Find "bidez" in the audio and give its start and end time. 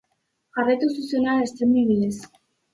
1.93-2.21